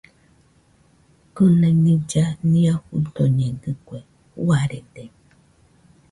Kɨnai 1.35 1.75
nilla 1.83 2.23
nia 2.51 2.73
fuidoñedɨkue, 2.85 3.99
juarede. 4.43 5.03